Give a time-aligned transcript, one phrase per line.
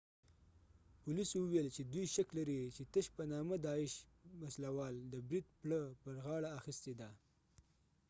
[1.01, 5.15] پولیسو وویل چې دوی شک لري چې تش په نامه داعش isil وسله وال د
[5.27, 7.09] بريد پړه پر غاړه اخیستې ده